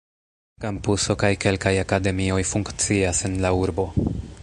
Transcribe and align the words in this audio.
Kampuso 0.63 1.15
kaj 1.25 1.31
kelkaj 1.45 1.75
akademioj 1.83 2.41
funkcias 2.55 3.25
en 3.31 3.41
la 3.45 3.57
urbo. 3.65 3.91